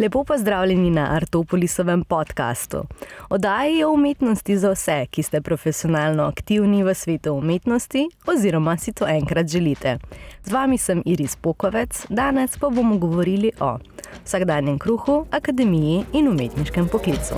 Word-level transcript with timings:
Lepo 0.00 0.24
pozdravljeni 0.24 0.90
na 0.90 1.08
Artopolisovem 1.10 2.04
podkastu. 2.04 2.84
Oddaji 3.30 3.84
o 3.84 3.92
umetnosti 3.92 4.58
za 4.58 4.70
vse, 4.70 5.06
ki 5.10 5.22
ste 5.22 5.40
profesionalno 5.40 6.22
aktivni 6.22 6.84
v 6.84 6.94
svetu 6.94 7.32
umetnosti 7.34 8.06
oziroma 8.26 8.76
si 8.76 8.92
to 8.92 9.06
enkrat 9.06 9.48
želite. 9.48 9.98
Z 10.44 10.52
vami 10.52 10.78
sem 10.78 11.02
Iris 11.06 11.36
Pokovec, 11.36 12.06
danes 12.08 12.58
pa 12.58 12.70
bomo 12.70 12.98
govorili 12.98 13.50
o 13.60 13.78
vsakdanjem 14.24 14.78
kruhu, 14.78 15.26
akademiji 15.30 16.04
in 16.12 16.28
umetniškem 16.28 16.88
poklicu. 16.88 17.34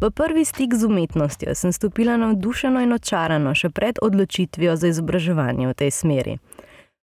V 0.00 0.10
prvi 0.10 0.44
stik 0.44 0.74
z 0.74 0.84
umetnostjo 0.84 1.54
sem 1.54 1.72
stopila 1.72 2.16
navdušeno 2.16 2.80
in 2.80 2.92
očarano 2.94 3.50
še 3.54 3.70
pred 3.74 3.98
odločitvijo 4.02 4.76
za 4.76 4.92
izobraževanje 4.92 5.66
v 5.66 5.74
tej 5.74 5.90
smeri. 5.90 6.34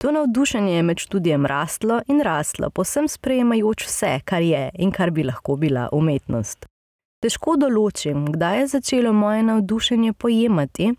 To 0.00 0.12
navdušenje 0.14 0.72
je 0.76 0.82
med 0.82 0.98
študijem 0.98 1.46
rastlo 1.46 2.00
in 2.08 2.22
rastlo, 2.24 2.70
posem 2.70 3.08
sprejemajoč 3.08 3.84
vse, 3.84 4.12
kar 4.24 4.42
je 4.42 4.70
in 4.78 4.92
kar 4.94 5.10
bi 5.10 5.26
lahko 5.26 5.58
bila 5.60 5.88
umetnost. 5.92 6.64
Težko 7.20 7.58
določim, 7.60 8.24
kdaj 8.32 8.60
je 8.60 8.66
začelo 8.78 9.12
moje 9.12 9.42
navdušenje 9.42 10.12
pojemati, 10.12 10.92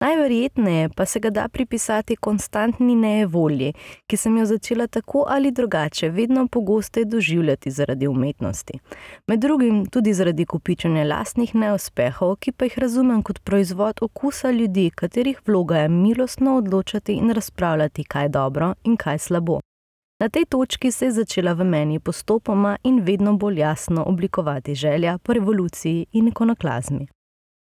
Najverjetneje 0.00 0.88
pa 0.96 1.04
se 1.06 1.20
ga 1.20 1.30
da 1.30 1.48
pripisati 1.48 2.16
konstantni 2.16 2.94
nevolji, 2.94 3.72
ki 4.06 4.16
sem 4.16 4.36
jo 4.38 4.44
začela 4.46 4.86
tako 4.86 5.24
ali 5.28 5.50
drugače 5.50 6.08
vedno 6.08 6.46
pogosteje 6.48 7.04
doživljati 7.04 7.70
zaradi 7.70 8.06
umetnosti. 8.06 8.78
Med 9.26 9.40
drugim 9.40 9.86
tudi 9.86 10.14
zaradi 10.14 10.46
kupičanja 10.46 11.04
lastnih 11.04 11.54
neuspehov, 11.54 12.36
ki 12.36 12.52
pa 12.52 12.64
jih 12.64 12.78
razumem 12.78 13.22
kot 13.22 13.38
proizvod 13.44 13.98
okusa 14.00 14.50
ljudi, 14.50 14.90
katerih 14.90 15.40
vloga 15.46 15.76
je 15.76 15.88
milostno 15.88 16.56
odločati 16.56 17.12
in 17.12 17.30
razpravljati, 17.30 18.04
kaj 18.04 18.24
je 18.24 18.28
dobro 18.28 18.74
in 18.84 18.96
kaj 18.96 19.18
slabo. 19.18 19.60
Na 20.20 20.28
tej 20.28 20.44
točki 20.44 20.90
se 20.90 21.04
je 21.04 21.12
začela 21.12 21.52
v 21.52 21.64
meni 21.64 21.98
postopoma 21.98 22.76
in 22.84 23.00
vedno 23.00 23.36
bolj 23.36 23.60
jasno 23.60 24.04
oblikovati 24.04 24.74
želja 24.74 25.18
po 25.18 25.32
revoluciji 25.32 26.06
in 26.12 26.28
ikonoklazmi. 26.28 27.06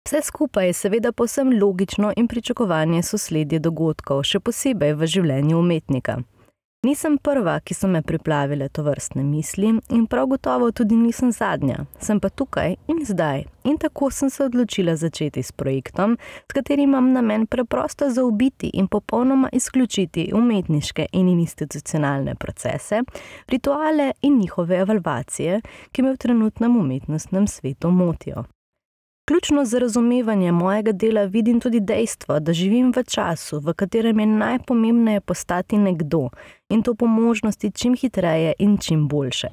Vse 0.08 0.22
skupaj 0.22 0.66
je 0.66 0.72
seveda 0.72 1.12
posem 1.12 1.52
logično 1.62 2.12
in 2.16 2.28
pričakovanje 2.28 3.02
sosledje 3.02 3.58
dogodkov, 3.58 4.22
še 4.24 4.40
posebej 4.40 4.94
v 4.96 5.06
življenju 5.06 5.58
umetnika. 5.58 6.18
Nisem 6.86 7.18
prva, 7.20 7.58
ki 7.60 7.74
so 7.76 7.88
me 7.92 8.00
priplavile 8.02 8.70
to 8.72 8.82
vrstne 8.82 9.20
misli, 9.22 9.68
in 9.92 10.06
prav 10.08 10.30
gotovo 10.30 10.70
tudi 10.72 10.96
nisem 10.96 11.28
zadnja, 11.36 11.82
sem 12.00 12.20
pa 12.20 12.30
tukaj 12.32 12.78
in 12.88 13.02
zdaj. 13.04 13.44
In 13.68 13.76
tako 13.76 14.08
sem 14.10 14.30
se 14.32 14.46
odločila 14.46 14.94
začeti 14.96 15.42
s 15.44 15.52
projektom, 15.52 16.14
s 16.48 16.56
katerim 16.56 16.88
imam 16.88 17.10
namen 17.12 17.44
preprosto 17.46 18.08
zaobiti 18.08 18.70
in 18.80 18.88
popolnoma 18.88 19.50
izključiti 19.52 20.30
umetniške 20.34 21.06
in 21.12 21.28
institucionalne 21.28 22.34
procese, 22.34 23.02
rituale 23.52 24.12
in 24.22 24.38
njihove 24.38 24.80
evalvacije, 24.80 25.60
ki 25.92 26.02
me 26.02 26.14
v 26.14 26.16
trenutnem 26.16 26.80
umetnostnem 26.80 27.46
svetu 27.46 27.90
motijo. 27.90 28.46
Ključno 29.30 29.64
za 29.64 29.78
razumevanje 29.78 30.52
mojega 30.52 30.92
dela 30.92 31.24
vidim 31.24 31.60
tudi 31.60 31.80
dejstvo, 31.80 32.40
da 32.40 32.52
živim 32.52 32.92
v 32.96 33.04
času, 33.04 33.60
v 33.60 33.72
katerem 33.74 34.20
je 34.20 34.26
najpomembnejše 34.26 35.20
postati 35.20 35.78
nekdo 35.78 36.28
in 36.68 36.82
to 36.82 36.94
po 36.94 37.06
možnosti 37.06 37.70
čim 37.70 37.94
hitreje 37.96 38.52
in 38.58 38.78
čim 38.78 39.08
boljše. 39.08 39.48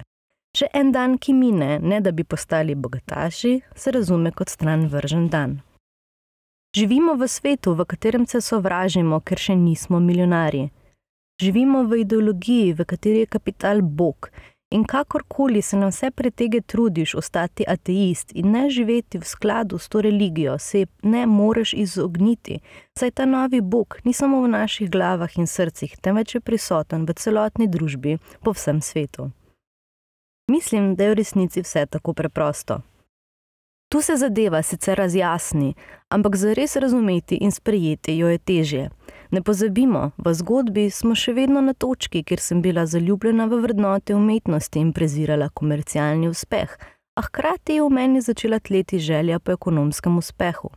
Še 0.57 0.65
en 0.73 0.91
dan, 0.91 1.17
ki 1.17 1.33
mine, 1.33 1.79
ne 1.79 2.01
da 2.01 2.11
bi 2.11 2.23
postali 2.23 2.75
bogataši, 2.75 3.61
se 3.75 3.91
razume 3.91 4.31
kot 4.31 4.49
stran 4.49 4.87
vržen 4.87 5.29
dan. 5.29 5.59
Živimo 6.75 7.13
v 7.13 7.27
svetu, 7.27 7.73
v 7.73 7.85
katerem 7.85 8.25
se 8.25 8.41
sovražimo, 8.41 9.19
ker 9.19 9.37
še 9.37 9.55
nismo 9.55 9.99
milijonarji. 9.99 10.71
Živimo 11.41 11.83
v 11.83 12.01
ideologiji, 12.01 12.73
v 12.73 12.85
kateri 12.85 13.19
je 13.19 13.33
kapital 13.37 13.81
Bog 13.81 14.31
In 14.71 14.83
kakorkoli 14.83 15.61
se 15.61 15.77
na 15.77 15.87
vse 15.87 16.11
pretege 16.11 16.61
trudiš 16.61 17.15
ostati 17.15 17.63
ateist 17.67 18.31
in 18.35 18.51
ne 18.51 18.69
živeti 18.69 19.17
v 19.17 19.23
skladu 19.23 19.77
s 19.77 19.89
to 19.89 20.01
religijo, 20.01 20.57
se 20.59 20.85
ne 21.03 21.25
moreš 21.25 21.73
izogniti, 21.73 22.59
saj 22.97 23.11
ta 23.11 23.25
novi 23.25 23.61
Bog 23.61 23.97
ni 24.03 24.13
samo 24.13 24.41
v 24.41 24.47
naših 24.47 24.91
glavah 24.91 25.37
in 25.37 25.47
srcih, 25.47 25.97
temveč 26.01 26.35
je 26.35 26.41
prisoten 26.41 27.05
v 27.05 27.13
celotni 27.13 27.67
družbi 27.67 28.17
po 28.43 28.51
vsem 28.51 28.81
svetu. 28.81 29.31
Mislim, 30.51 30.95
da 30.95 31.03
je 31.03 31.09
v 31.09 31.13
resnici 31.13 31.61
vse 31.61 31.85
tako 31.85 32.13
preprosto. 32.13 32.81
Tu 33.89 34.01
se 34.01 34.15
zadeva 34.15 34.61
sicer 34.63 34.97
razjasni, 34.97 35.75
ampak 36.09 36.35
za 36.35 36.53
res 36.53 36.75
razumeti 36.75 37.35
in 37.35 37.51
sprejeti 37.51 38.17
jo 38.17 38.27
je 38.27 38.37
težje. 38.37 38.89
Ne 39.31 39.41
pozabimo, 39.41 40.11
v 40.17 40.33
zgodbi 40.33 40.87
smo 40.89 41.15
še 41.15 41.33
vedno 41.35 41.61
na 41.61 41.73
točki, 41.73 42.23
kjer 42.23 42.39
sem 42.39 42.61
bila 42.61 42.85
zaljubljena 42.87 43.45
v 43.51 43.59
vrednote 43.65 44.15
umetnosti 44.15 44.79
in 44.79 44.93
prezirala 44.95 45.49
komercialni 45.49 46.29
uspeh, 46.31 46.77
a 47.17 47.21
hkrati 47.21 47.75
je 47.75 47.83
v 47.83 47.89
meni 47.91 48.21
začela 48.21 48.59
tleti 48.59 48.99
želja 48.99 49.39
po 49.39 49.51
ekonomskem 49.51 50.17
uspehu. 50.17 50.71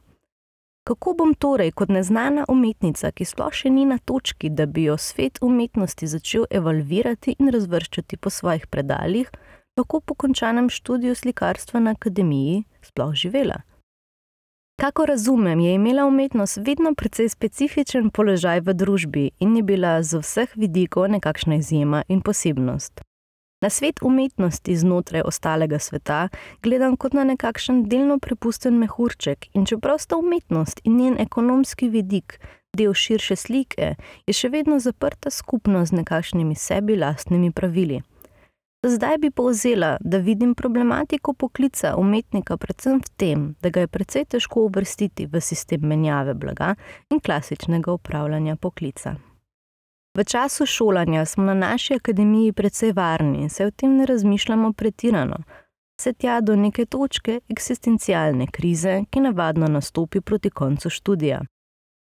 Kako 0.88 1.14
bom 1.14 1.34
torej 1.34 1.70
kot 1.76 1.92
neznana 1.92 2.44
umetnica, 2.48 3.12
ki 3.12 3.24
sploh 3.28 3.54
še 3.54 3.70
ni 3.70 3.84
na 3.86 4.00
točki, 4.02 4.50
da 4.50 4.66
bi 4.66 4.88
jo 4.88 4.96
svet 4.98 5.38
umetnosti 5.44 6.08
začel 6.10 6.48
evalvirati 6.50 7.36
in 7.38 7.52
razvrščati 7.54 8.16
po 8.16 8.32
svojih 8.32 8.66
predaljih, 8.66 9.30
lahko 9.78 10.00
po 10.00 10.14
končanem 10.14 10.70
študiju 10.72 11.14
slikarstva 11.14 11.80
na 11.80 11.94
akademiji 11.94 12.64
sploh 12.82 13.14
živela. 13.14 13.60
Kako 14.80 15.06
razumem, 15.06 15.60
je 15.60 15.74
imela 15.74 16.06
umetnost 16.06 16.56
vedno 16.56 16.94
precej 16.94 17.28
specifičen 17.28 18.10
položaj 18.10 18.60
v 18.60 18.74
družbi 18.74 19.30
in 19.40 19.56
je 19.56 19.62
bila 19.62 20.02
z 20.02 20.18
vseh 20.22 20.56
vidikov 20.56 21.08
nekakšna 21.08 21.54
izjema 21.54 22.02
in 22.08 22.20
posebnost. 22.20 23.00
Na 23.62 23.70
svet 23.70 24.00
umetnosti 24.02 24.76
znotraj 24.76 25.22
ostalega 25.24 25.78
sveta 25.78 26.28
gledam 26.62 26.96
kot 26.96 27.12
na 27.12 27.24
nekakšen 27.24 27.82
delno 27.88 28.18
prepusten 28.18 28.78
mehurček 28.78 29.50
in 29.52 29.66
čeprav 29.66 29.98
sta 29.98 30.16
umetnost 30.16 30.80
in 30.84 30.96
njen 30.96 31.20
ekonomski 31.20 31.88
vidik 31.88 32.40
del 32.72 32.94
širše 32.94 33.36
slike, 33.36 33.94
je 34.26 34.32
še 34.32 34.48
vedno 34.48 34.78
zaprta 34.80 35.30
skupnost 35.30 35.92
z 35.92 36.00
nekakšnimi 36.00 36.54
sebi 36.54 36.96
lastnimi 36.96 37.52
pravili. 37.52 38.00
Zdaj 38.86 39.18
bi 39.18 39.30
povzela, 39.30 39.96
da 40.00 40.18
vidim 40.18 40.54
problematiko 40.54 41.32
poklica 41.32 41.96
umetnika 41.96 42.56
predvsem 42.56 42.98
v 42.98 43.10
tem, 43.16 43.54
da 43.60 43.68
ga 43.68 43.80
je 43.80 43.88
precej 43.88 44.24
težko 44.24 44.60
uvrstiti 44.60 45.26
v 45.26 45.40
sistem 45.40 45.80
menjave 45.84 46.34
blaga 46.34 46.74
in 47.10 47.20
klasičnega 47.20 47.92
upravljanja 47.92 48.56
poklica. 48.56 49.14
V 50.18 50.24
času 50.24 50.66
šolanja 50.66 51.24
smo 51.24 51.44
na 51.44 51.54
naši 51.54 51.94
akademiji 51.94 52.52
precej 52.52 52.92
varni 52.92 53.42
in 53.42 53.50
se 53.50 53.66
o 53.66 53.70
tem 53.70 53.96
ne 53.96 54.06
razmišljamo 54.06 54.72
pretirano, 54.72 55.36
vse 56.00 56.12
tja 56.12 56.40
do 56.40 56.56
neke 56.56 56.86
točke 56.86 57.40
eksistencialne 57.48 58.46
krize, 58.46 59.02
ki 59.10 59.20
navadno 59.20 59.66
nastopi 59.66 60.20
proti 60.20 60.50
koncu 60.50 60.90
študija. 60.90 61.42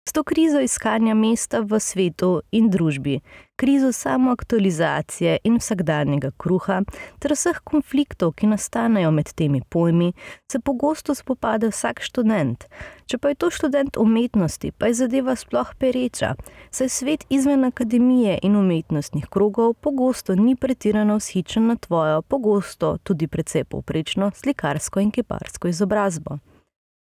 S 0.09 0.13
to 0.13 0.23
krizo 0.25 0.61
iskanja 0.61 1.15
mesta 1.15 1.59
v 1.61 1.77
svetu 1.81 2.29
in 2.51 2.71
družbi, 2.73 3.19
krizo 3.61 3.91
samoaktualizacije 3.93 5.35
in 5.45 5.59
vsakdanjega 5.61 6.31
kruha, 6.41 6.79
ter 7.21 7.35
vseh 7.37 7.59
konfliktov, 7.61 8.33
ki 8.41 8.49
nastanejo 8.49 9.11
med 9.13 9.35
temi 9.37 9.61
pojmi, 9.69 10.15
se 10.49 10.63
pogosto 10.65 11.13
spopada 11.15 11.69
vsak 11.69 12.01
študent. 12.01 12.65
Če 13.05 13.21
pa 13.21 13.35
je 13.35 13.41
to 13.45 13.53
študent 13.53 14.01
umetnosti, 14.01 14.73
pa 14.73 14.89
je 14.89 14.97
zadeva 15.05 15.37
sploh 15.37 15.77
pereča, 15.77 16.35
saj 16.73 16.89
svet 16.89 17.29
izven 17.29 17.69
akademije 17.69 18.41
in 18.43 18.57
umetnostnih 18.57 19.29
krogov 19.29 19.75
pogosto 19.75 20.41
ni 20.41 20.57
pretirano 20.57 21.21
vzhičen 21.21 21.69
na 21.69 21.77
tvojo, 21.77 22.23
pogosto 22.23 22.97
tudi 23.05 23.29
precej 23.29 23.69
povprečno 23.69 24.33
slikarsko 24.41 25.05
in 25.05 25.13
kiparsko 25.13 25.69
izobrazbo. 25.69 26.41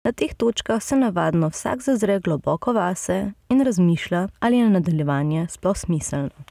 Na 0.06 0.12
teh 0.12 0.34
točkah 0.34 0.84
se 0.84 0.96
navadno 0.96 1.48
vsak 1.48 1.82
zazre 1.82 2.20
globoko 2.20 2.74
vase 2.74 3.32
in 3.50 3.62
razmišlja, 3.62 4.28
ali 4.40 4.58
je 4.58 4.70
nadaljevanje 4.70 5.48
sploh 5.50 5.78
smiselno. 5.78 6.46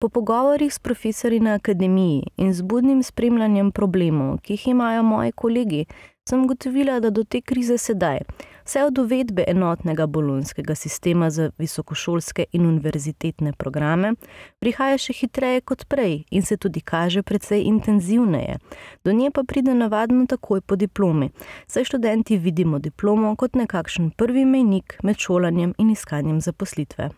Po 0.00 0.08
pogovorih 0.08 0.74
s 0.74 0.78
profesori 0.78 1.40
na 1.40 1.54
akademiji 1.54 2.22
in 2.36 2.52
z 2.54 2.62
budnim 2.62 3.02
spremljanjem 3.02 3.70
problemov, 3.72 4.38
ki 4.38 4.52
jih 4.52 4.68
imajo 4.68 5.02
moji 5.02 5.32
kolegi, 5.32 5.84
sem 6.28 6.44
ugotovila, 6.44 7.00
da 7.00 7.10
do 7.10 7.24
te 7.24 7.40
krize 7.40 7.78
sedaj, 7.78 8.18
vse 8.66 8.84
od 8.84 8.98
uvedbe 8.98 9.44
enotnega 9.46 10.06
bolonskega 10.06 10.74
sistema 10.74 11.30
za 11.30 11.50
visokošolske 11.58 12.44
in 12.52 12.66
univerzitetne 12.66 13.52
programe, 13.52 14.14
prihaja 14.58 14.98
še 14.98 15.12
hitreje 15.12 15.60
kot 15.60 15.86
prej 15.88 16.24
in 16.30 16.42
se 16.42 16.56
tudi 16.56 16.80
kaže 16.80 17.22
precej 17.22 17.62
intenzivneje. 17.62 18.58
Do 19.04 19.12
nje 19.12 19.30
pa 19.30 19.44
pride 19.44 19.74
navadno 19.74 20.26
takoj 20.26 20.60
po 20.60 20.76
diplomi, 20.76 21.30
saj 21.66 21.84
študenti 21.84 22.38
vidimo 22.38 22.78
diplomo 22.78 23.36
kot 23.36 23.54
nekakšen 23.54 24.10
prvi 24.10 24.44
mejnik 24.44 24.98
med 25.02 25.16
šolanjem 25.16 25.74
in 25.78 25.90
iskanjem 25.90 26.40
zaposlitve. 26.40 27.10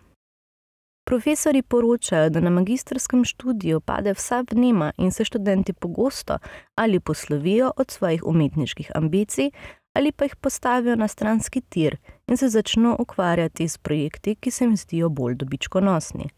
Profesori 1.09 1.63
poročajo, 1.63 2.29
da 2.31 2.41
na 2.41 2.51
magistrskem 2.51 3.25
študiju 3.25 3.81
pade 3.81 4.13
vsa 4.13 4.43
vnema 4.51 4.93
in 4.99 5.13
se 5.13 5.25
študenti 5.25 5.73
pogosto 5.73 6.39
ali 6.75 7.01
poslovijo 7.01 7.73
od 7.77 7.91
svojih 7.91 8.27
umetniških 8.27 8.91
ambicij 8.95 9.51
ali 9.99 10.13
pa 10.13 10.25
jih 10.25 10.37
postavijo 10.37 10.97
na 10.97 11.09
stranski 11.09 11.61
tir 11.61 11.97
in 12.29 12.37
se 12.37 12.49
začnejo 12.49 12.97
ukvarjati 12.99 13.69
s 13.69 13.79
projekti, 13.79 14.35
ki 14.35 14.51
se 14.51 14.65
jim 14.65 14.77
zdijo 14.77 15.09
bolj 15.09 15.35
dobičkonosni. 15.35 16.29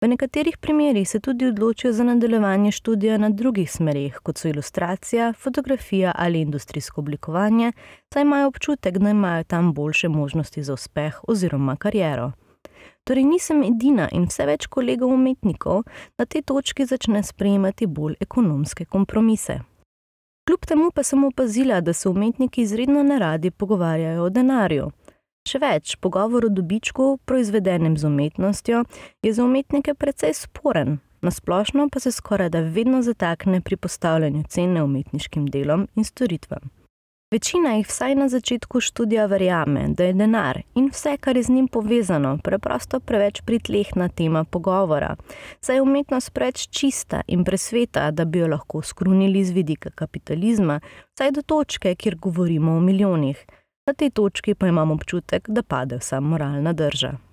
V 0.00 0.08
nekaterih 0.08 0.58
primerjih 0.58 1.08
se 1.08 1.20
tudi 1.20 1.46
odločijo 1.46 1.92
za 1.92 2.04
nadaljevanje 2.04 2.70
študija 2.70 3.18
na 3.18 3.28
drugih 3.30 3.72
smerih, 3.72 4.18
kot 4.22 4.38
so 4.38 4.48
ilustracija, 4.48 5.32
fotografija 5.32 6.12
ali 6.14 6.40
industrijsko 6.40 7.00
oblikovanje, 7.00 7.72
saj 8.12 8.22
imajo 8.22 8.48
občutek, 8.48 8.98
da 8.98 9.10
imajo 9.10 9.44
tam 9.44 9.72
boljše 9.74 10.08
možnosti 10.08 10.62
za 10.62 10.72
uspeh 10.74 11.20
oziroma 11.28 11.76
kariero. 11.76 12.32
Torej, 13.04 13.24
nisem 13.24 13.62
edina 13.62 14.08
in 14.12 14.24
vse 14.24 14.46
več 14.46 14.66
kolegov 14.66 15.12
umetnikov 15.12 15.82
na 16.18 16.24
tej 16.24 16.42
točki 16.42 16.86
začne 16.86 17.22
sprejemati 17.22 17.86
bolj 17.86 18.14
ekonomske 18.20 18.84
kompromise. 18.84 19.60
Kljub 20.50 20.66
temu 20.66 20.90
pa 20.90 21.02
sem 21.02 21.24
opazila, 21.24 21.80
da 21.80 21.92
se 21.92 22.08
umetniki 22.08 22.62
izredno 22.62 23.02
neradi 23.02 23.50
pogovarjajo 23.50 24.24
o 24.24 24.30
denarju. 24.34 24.88
Še 25.46 25.60
več, 25.62 25.92
pogovor 26.02 26.48
o 26.48 26.50
dobičku, 26.50 27.06
proizvedenem 27.24 27.94
z 27.94 28.08
umetnostjo, 28.08 28.80
je 29.22 29.32
za 29.36 29.44
umetnike 29.46 29.94
precej 29.94 30.34
sporen, 30.34 30.98
nasplošno 31.22 31.86
pa 31.94 32.02
se 32.02 32.10
skoraj 32.10 32.50
da 32.50 32.64
vedno 32.66 32.98
zatakne 33.06 33.60
pri 33.60 33.78
postavljanju 33.78 34.42
cene 34.50 34.82
umetniškim 34.82 35.46
delom 35.54 35.86
in 35.94 36.10
storitvam. 36.10 36.66
Večina 37.32 37.76
jih 37.76 37.86
vsaj 37.86 38.14
na 38.14 38.28
začetku 38.28 38.80
študija 38.80 39.26
verjame, 39.26 39.84
da 39.88 40.04
je 40.04 40.12
denar 40.12 40.58
in 40.74 40.88
vse, 40.90 41.12
kar 41.16 41.36
je 41.36 41.42
z 41.42 41.52
njim 41.54 41.68
povezano, 41.68 42.38
preprosto 42.42 43.00
preveč 43.00 43.40
pritlehna 43.46 44.08
tema 44.08 44.44
pogovora, 44.44 45.14
saj 45.60 45.76
je 45.76 45.82
umetnost 45.82 46.32
preveč 46.34 46.66
čista 46.68 47.22
in 47.26 47.44
presveta, 47.44 48.10
da 48.10 48.24
bi 48.24 48.38
jo 48.38 48.48
lahko 48.50 48.82
skrunili 48.82 49.44
z 49.44 49.50
vidika 49.50 49.90
kapitalizma, 49.90 50.80
vsaj 51.14 51.30
do 51.30 51.42
točke, 51.42 51.94
kjer 51.94 52.16
govorimo 52.16 52.76
o 52.76 52.80
milijonih. 52.80 53.46
Na 53.86 53.94
tej 53.94 54.10
točki 54.10 54.54
pa 54.54 54.66
imam 54.66 54.90
občutek, 54.90 55.48
da 55.48 55.62
pade 55.62 56.02
vsa 56.02 56.20
moralna 56.20 56.72
drža. 56.72 57.29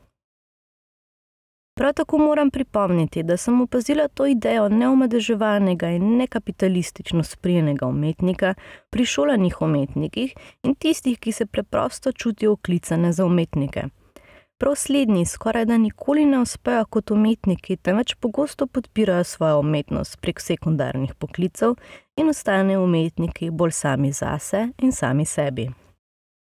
Prav 1.77 1.94
tako 1.94 2.18
moram 2.18 2.50
pripomniti, 2.50 3.24
da 3.24 3.38
sem 3.38 3.62
opazila 3.62 4.07
to 4.07 4.25
idejo 4.25 4.69
neomadeževanega 4.69 5.89
in 5.89 6.18
nekapitalistično 6.18 7.24
sprijenega 7.24 7.88
umetnika 7.88 8.53
pri 8.89 9.06
šolanih 9.06 9.62
umetnikih 9.62 10.33
in 10.63 10.75
tistih, 10.75 11.19
ki 11.19 11.31
se 11.31 11.45
preprosto 11.45 12.12
čutijo 12.12 12.51
oklicane 12.51 13.12
za 13.12 13.25
umetnike. 13.25 13.83
Prav 14.57 14.75
slednji 14.75 15.25
skoraj 15.25 15.65
da 15.65 15.77
nikoli 15.77 16.25
ne 16.25 16.39
uspejo 16.39 16.85
kot 16.85 17.12
umetniki, 17.12 17.75
temveč 17.77 18.15
pogosto 18.15 18.68
podpirajo 18.68 19.24
svojo 19.24 19.59
umetnost 19.59 20.21
prek 20.21 20.41
sekundarnih 20.41 21.13
poklicev 21.15 21.75
in 22.15 22.29
ostanejo 22.29 22.83
umetniki 22.83 23.50
bolj 23.51 23.71
sami 23.71 24.12
zase 24.12 24.68
in 24.77 24.91
sami 24.91 25.25
sebi. 25.25 25.69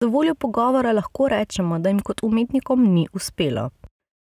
Za 0.01 0.07
voljo 0.07 0.35
pogovora 0.35 0.91
lahko 0.91 1.27
rečemo, 1.27 1.79
da 1.79 1.89
jim 1.89 1.99
kot 1.99 2.23
umetnikom 2.23 2.93
ni 2.93 3.07
uspelo. 3.13 3.69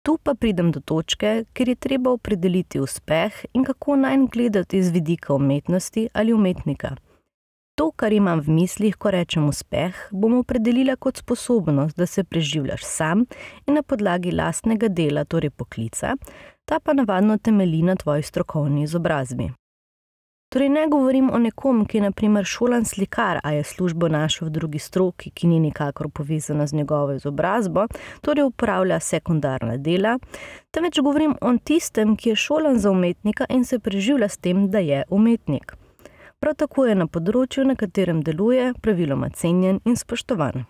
Tu 0.07 0.13
pa 0.23 0.31
pridem 0.39 0.69
do 0.71 0.79
točke, 0.79 1.43
kjer 1.53 1.69
je 1.69 1.75
treba 1.75 2.13
opredeliti 2.15 2.79
uspeh 2.79 3.41
in 3.53 3.65
kako 3.67 3.97
naj 3.99 4.17
gledati 4.31 4.79
z 4.83 4.93
vidika 4.95 5.33
umetnosti 5.33 6.07
ali 6.13 6.33
umetnika. 6.33 6.93
To, 7.75 7.89
kar 7.91 8.13
imam 8.13 8.39
v 8.39 8.55
mislih, 8.55 8.95
ko 8.95 9.11
rečem 9.11 9.49
uspeh, 9.49 9.99
bom 10.11 10.37
opredelila 10.39 10.95
kot 10.95 11.19
sposobnost, 11.19 11.97
da 11.97 12.05
se 12.05 12.23
preživljaš 12.23 12.85
sam 12.87 13.25
in 13.67 13.75
na 13.75 13.83
podlagi 13.83 14.31
lastnega 14.31 14.87
dela, 14.87 15.25
torej 15.25 15.49
poklica, 15.49 16.15
ta 16.65 16.79
pa 16.79 16.93
navadno 16.93 17.37
temelji 17.37 17.83
na 17.83 17.95
tvoji 17.95 18.23
strokovni 18.23 18.83
izobrazbi. 18.87 19.51
Torej, 20.49 20.69
ne 20.69 20.87
govorim 20.87 21.29
o 21.33 21.37
nekom, 21.37 21.85
ki 21.85 21.97
je 21.97 22.01
naprimer 22.01 22.45
šolan 22.47 22.85
slikar, 22.85 23.39
a 23.43 23.51
je 23.51 23.63
službo 23.63 24.07
našel 24.07 24.47
v 24.47 24.51
drugi 24.51 24.79
stroki, 24.79 25.29
ki 25.29 25.47
ni 25.47 25.59
nikakor 25.59 26.07
povezana 26.09 26.67
z 26.67 26.75
njegovo 26.75 27.17
izobrazbo, 27.17 27.87
torej 28.21 28.47
upravlja 28.47 28.99
sekundarna 28.99 29.75
dela, 29.77 30.15
temveč 30.71 31.01
govorim 31.03 31.35
o 31.41 31.51
tistem, 31.63 32.15
ki 32.15 32.29
je 32.29 32.35
šolan 32.35 32.79
za 32.79 32.91
umetnika 32.91 33.45
in 33.49 33.65
se 33.65 33.79
preživlja 33.79 34.29
s 34.29 34.37
tem, 34.37 34.69
da 34.71 34.79
je 34.79 35.03
umetnik. 35.09 35.75
Prav 36.39 36.55
tako 36.55 36.85
je 36.85 36.95
na 36.95 37.07
področju, 37.11 37.67
na 37.67 37.75
katerem 37.75 38.23
deluje, 38.23 38.71
praviloma 38.81 39.29
cenjen 39.29 39.83
in 39.85 39.99
spoštovan. 39.99 40.63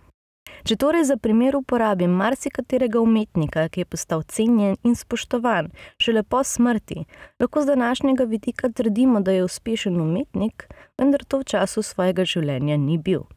Če 0.64 0.76
torej 0.76 1.06
za 1.12 1.18
primer 1.18 1.56
uporabim 1.56 2.12
marsikaterega 2.18 3.00
umetnika, 3.00 3.68
ki 3.70 3.84
je 3.84 3.86
postal 3.86 4.24
cenjen 4.24 4.78
in 4.84 4.96
spoštovan 4.96 5.70
šele 6.02 6.24
po 6.24 6.44
smrti, 6.44 7.06
lahko 7.40 7.62
z 7.62 7.76
današnjega 7.76 8.24
vidika 8.24 8.70
trdimo, 8.70 9.22
da 9.22 9.32
je 9.32 9.44
uspešen 9.44 10.02
umetnik, 10.02 10.70
vendar 10.98 11.24
to 11.24 11.44
v 11.44 11.50
času 11.54 11.84
svojega 11.84 12.26
življenja 12.26 12.78
ni 12.78 12.98
bil. 12.98 13.28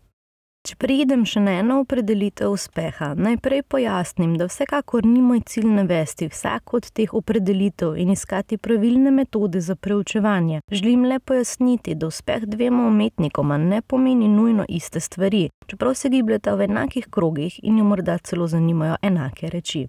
Če 0.61 0.75
preidem 0.77 1.23
še 1.25 1.41
na 1.41 1.55
eno 1.63 1.79
opredelitev 1.81 2.53
uspeha, 2.53 3.15
najprej 3.17 3.63
pojasnim, 3.73 4.35
da 4.37 4.45
vsekakor 4.45 5.07
ni 5.09 5.23
moj 5.25 5.41
cilj 5.49 5.71
navesti 5.73 6.27
vsako 6.29 6.77
od 6.77 6.89
teh 6.99 7.15
opredelitev 7.17 7.95
in 8.03 8.11
iskati 8.13 8.59
pravilne 8.61 9.09
metode 9.11 9.63
za 9.65 9.73
preučevanje. 9.75 10.61
Želim 10.69 11.07
le 11.09 11.17
pojasniti, 11.19 11.95
da 11.97 12.11
uspeh 12.13 12.45
dvema 12.45 12.85
umetnikoma 12.91 13.57
ne 13.57 13.81
pomeni 13.81 14.29
nujno 14.29 14.67
iste 14.69 15.01
stvari, 15.01 15.47
čeprav 15.67 15.95
se 15.97 16.13
gibljata 16.13 16.55
v 16.55 16.69
enakih 16.69 17.09
krogih 17.09 17.57
in 17.63 17.81
jo 17.81 17.89
morda 17.95 18.19
celo 18.19 18.47
zanimajo 18.47 19.01
enake 19.03 19.49
reči. 19.49 19.87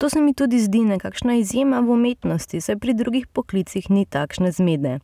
To 0.00 0.08
se 0.08 0.20
mi 0.20 0.34
tudi 0.34 0.58
zdi 0.58 0.80
nekakšna 0.84 1.34
izjema 1.36 1.78
v 1.80 1.90
umetnosti, 1.90 2.60
saj 2.60 2.76
pri 2.76 2.94
drugih 2.94 3.26
poklicih 3.26 3.90
ni 3.90 4.06
takšne 4.06 4.50
zmede. 4.52 4.98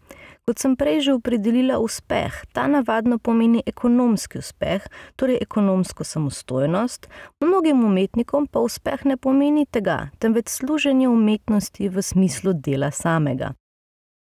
Kot 0.49 0.59
sem 0.59 0.75
prej 0.77 1.01
že 1.05 1.13
opredelila 1.15 1.79
uspeh, 1.79 2.35
ta 2.53 2.67
navadno 2.67 3.19
pomeni 3.19 3.63
ekonomski 3.67 4.41
uspeh, 4.41 4.87
torej 5.17 5.39
ekonomsko 5.41 6.05
samostojnost, 6.05 7.07
mnogim 7.41 7.85
umetnikom 7.85 8.47
pa 8.47 8.61
uspeh 8.65 9.05
ne 9.05 9.17
pomeni 9.17 9.67
tega, 9.67 10.11
temveč 10.19 10.49
služenje 10.49 11.09
umetnosti 11.09 11.89
v 11.89 12.03
smislu 12.03 12.53
dela 12.53 12.91
samega. 12.91 13.55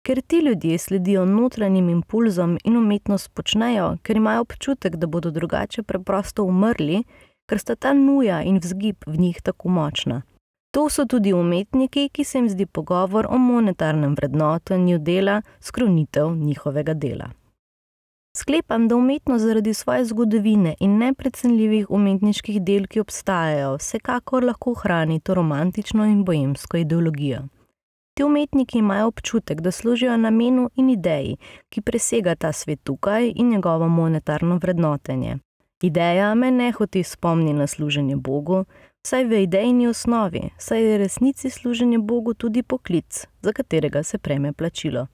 Ker 0.02 0.18
ti 0.26 0.42
ljudje 0.42 0.78
sledijo 0.78 1.24
notranjim 1.24 1.88
impulzom 1.88 2.58
in 2.64 2.76
umetnost 2.76 3.30
počnejo, 3.34 3.96
ker 4.02 4.18
imajo 4.18 4.40
občutek, 4.40 4.96
da 4.96 5.06
bodo 5.06 5.30
drugače 5.30 5.82
preprosto 5.86 6.42
umrli, 6.42 7.04
ker 7.46 7.58
sta 7.62 7.76
ta 7.76 7.92
nuja 7.94 8.42
in 8.42 8.58
vzgib 8.58 9.06
v 9.06 9.16
njih 9.18 9.38
tako 9.42 9.68
močna. 9.68 10.22
To 10.72 10.88
so 10.88 11.04
tudi 11.04 11.32
umetniki, 11.32 12.08
ki 12.08 12.24
se 12.24 12.38
jim 12.38 12.48
zdi 12.48 12.66
pogovor 12.66 13.26
o 13.30 13.38
monetarnem 13.38 14.14
vrednotenju 14.14 14.98
dela 14.98 15.42
skrunitev 15.60 16.30
njihovega 16.36 16.94
dela. 16.94 17.30
Sklepam, 18.36 18.88
da 18.88 18.96
umetnost 18.96 19.44
zaradi 19.44 19.74
svoje 19.74 20.04
zgodovine 20.04 20.74
in 20.80 20.96
neprecenljivih 20.98 21.90
umetniških 21.90 22.62
del, 22.62 22.86
ki 22.86 23.00
obstajajo, 23.00 23.74
vsekakor 23.76 24.44
lahko 24.44 24.72
hrani 24.74 25.20
to 25.20 25.34
romantično 25.34 26.04
in 26.04 26.24
bojemsko 26.24 26.76
ideologijo. 26.76 27.42
Ti 28.14 28.24
umetniki 28.24 28.78
imajo 28.78 29.06
občutek, 29.06 29.60
da 29.60 29.70
služijo 29.70 30.16
namenu 30.16 30.70
in 30.76 30.88
ideji, 30.90 31.36
ki 31.68 31.80
presega 31.80 32.34
ta 32.34 32.52
svet 32.52 32.80
tukaj 32.84 33.32
in 33.36 33.50
njegovo 33.50 33.88
monetarno 33.88 34.56
vrednotenje. 34.56 35.36
Ideja 35.82 36.34
me 36.34 36.50
ne 36.50 36.72
hoti 36.72 37.02
spomni 37.02 37.52
na 37.52 37.66
služenje 37.66 38.16
Bogu, 38.16 38.64
saj 39.06 39.24
v 39.24 39.42
idejni 39.42 39.88
osnovi, 39.88 40.50
saj 40.58 40.82
je 40.82 40.98
resnici 40.98 41.50
služenje 41.50 41.98
Bogu 41.98 42.34
tudi 42.34 42.62
poklic, 42.62 43.26
za 43.42 43.52
katerega 43.52 44.02
se 44.02 44.18
prejme 44.18 44.52
plačilo. 44.52 45.06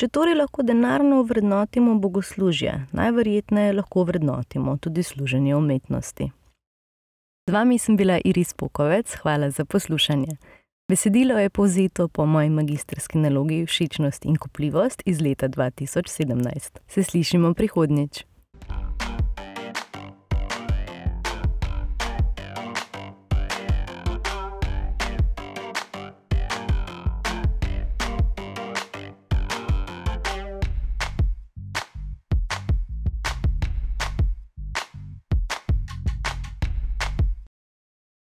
Če 0.00 0.08
torej 0.08 0.34
lahko 0.34 0.62
denarno 0.62 1.22
vrednotimo 1.22 1.94
bogoslužje, 2.00 2.72
najverjetneje 2.92 3.72
lahko 3.72 4.04
vrednotimo 4.04 4.76
tudi 4.76 5.02
služenje 5.02 5.56
umetnosti. 5.56 6.30
Z 7.46 7.52
vami 7.52 7.78
sem 7.78 7.96
bila 7.96 8.18
Iris 8.24 8.54
Pokovec, 8.54 9.14
hvala 9.22 9.50
za 9.50 9.64
poslušanje. 9.64 10.36
Besedilo 10.88 11.38
je 11.38 11.50
povzeto 11.50 12.08
po 12.08 12.26
moji 12.26 12.50
magistrski 12.50 13.18
nalogi 13.18 13.66
Všečnost 13.66 14.24
in 14.24 14.36
kupljivost 14.36 15.02
iz 15.06 15.20
leta 15.20 15.48
2017. 15.48 16.78
Se 16.88 17.02
slišimo 17.02 17.54
prihodnjič. 17.54 18.24